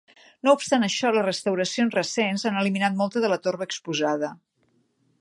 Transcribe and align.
No 0.47 0.53
obstant 0.57 0.85
això, 0.87 1.11
les 1.17 1.25
restauracions 1.27 1.97
recents 1.99 2.49
han 2.51 2.59
eliminat 2.65 2.99
molta 3.05 3.25
de 3.27 3.33
la 3.35 3.41
torba 3.49 3.69
exposada. 3.71 4.35